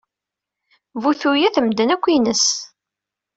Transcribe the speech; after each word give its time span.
Bu 1.03 1.11
tuyat, 1.19 1.55
medden 1.65 1.89
akk 1.95 2.05
ines. 2.17 2.45